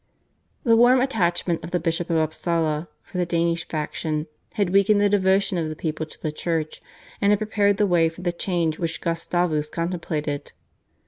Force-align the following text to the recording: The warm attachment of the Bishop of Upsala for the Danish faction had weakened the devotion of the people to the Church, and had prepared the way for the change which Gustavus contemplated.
The 0.63 0.75
warm 0.75 0.99
attachment 0.99 1.63
of 1.63 1.69
the 1.69 1.79
Bishop 1.79 2.09
of 2.09 2.17
Upsala 2.17 2.87
for 3.03 3.19
the 3.19 3.25
Danish 3.27 3.67
faction 3.67 4.25
had 4.53 4.71
weakened 4.71 4.99
the 4.99 5.09
devotion 5.09 5.59
of 5.59 5.69
the 5.69 5.75
people 5.75 6.07
to 6.07 6.19
the 6.23 6.31
Church, 6.31 6.81
and 7.21 7.31
had 7.31 7.37
prepared 7.37 7.77
the 7.77 7.85
way 7.85 8.09
for 8.09 8.23
the 8.23 8.31
change 8.31 8.79
which 8.79 8.99
Gustavus 8.99 9.69
contemplated. 9.69 10.53